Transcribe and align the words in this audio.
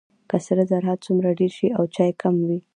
که 0.29 0.37
سره 0.45 0.63
زر 0.69 0.83
هر 0.89 0.97
څومره 1.05 1.37
ډیر 1.39 1.51
شي 1.57 1.67
او 1.77 1.83
چای 1.95 2.11
کم 2.21 2.35
وي. 2.47 2.59